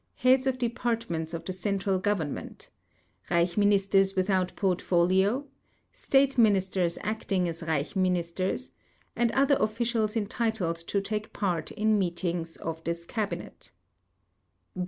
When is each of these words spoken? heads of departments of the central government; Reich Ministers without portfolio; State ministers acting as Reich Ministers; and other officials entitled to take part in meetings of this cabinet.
heads 0.15 0.47
of 0.47 0.57
departments 0.57 1.31
of 1.31 1.45
the 1.45 1.53
central 1.53 1.99
government; 1.99 2.71
Reich 3.29 3.55
Ministers 3.55 4.15
without 4.15 4.51
portfolio; 4.55 5.45
State 5.93 6.39
ministers 6.39 6.97
acting 7.03 7.47
as 7.47 7.61
Reich 7.61 7.95
Ministers; 7.95 8.71
and 9.15 9.31
other 9.33 9.57
officials 9.59 10.17
entitled 10.17 10.77
to 10.77 11.01
take 11.01 11.33
part 11.33 11.69
in 11.69 11.99
meetings 11.99 12.57
of 12.57 12.83
this 12.83 13.05
cabinet. 13.05 13.71